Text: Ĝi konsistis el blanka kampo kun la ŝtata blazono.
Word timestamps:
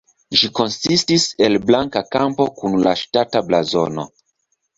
Ĝi 0.39 0.47
konsistis 0.59 1.25
el 1.47 1.57
blanka 1.67 2.03
kampo 2.17 2.49
kun 2.61 2.79
la 2.89 2.95
ŝtata 3.03 3.45
blazono. 3.53 4.09